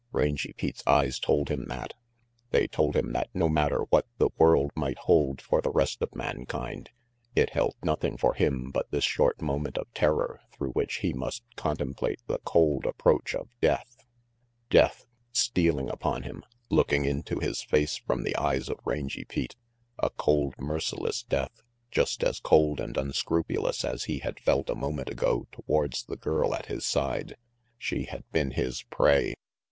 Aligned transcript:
Rangy 0.11 0.51
Pete's 0.53 0.81
eyes 0.87 1.19
told 1.19 1.49
him 1.49 1.65
that. 1.65 1.93
They 2.49 2.65
told 2.65 2.95
him 2.95 3.13
that 3.13 3.29
no 3.35 3.47
matter 3.47 3.83
what 3.91 4.07
the 4.17 4.31
world 4.35 4.71
might 4.73 4.97
hold 4.97 5.39
for 5.39 5.61
the 5.61 5.69
rest 5.69 6.01
of 6.01 6.15
mankind, 6.15 6.89
it 7.35 7.51
held 7.51 7.75
nothing 7.83 8.17
for 8.17 8.33
him 8.33 8.71
but 8.71 8.89
this 8.89 9.03
short 9.03 9.43
moment 9.43 9.77
of 9.77 9.93
terror 9.93 10.41
through 10.51 10.71
which 10.71 11.01
he 11.01 11.13
must 11.13 11.43
contemplate 11.55 12.19
the 12.25 12.39
cold 12.39 12.87
approach 12.87 13.35
of 13.35 13.49
Death 13.61 13.95
Death, 14.71 15.05
340 15.33 15.33
RANGY 15.33 15.33
PETE 15.33 15.37
stealing 15.85 15.89
upon 15.91 16.23
him, 16.23 16.43
looking 16.71 17.05
into 17.05 17.37
his 17.37 17.61
face 17.61 17.97
from 17.97 18.23
the 18.23 18.35
eyes 18.37 18.69
of 18.69 18.79
Rangy 18.83 19.25
Pete, 19.25 19.55
a 19.99 20.09
cold, 20.09 20.55
merciless 20.57 21.21
death, 21.21 21.61
just 21.91 22.23
as 22.23 22.39
cold 22.39 22.79
and 22.79 22.97
unscrupulous 22.97 23.85
as 23.85 24.05
he 24.05 24.17
had 24.17 24.39
felt 24.39 24.67
a 24.67 24.73
moment 24.75 25.09
ago 25.11 25.45
towards 25.51 26.03
the 26.05 26.17
girl 26.17 26.55
at 26.55 26.65
his 26.65 26.87
side. 26.87 27.35
She 27.77 28.05
had 28.05 28.23
been 28.31 28.53
his 28.53 28.81
prey. 28.89 29.35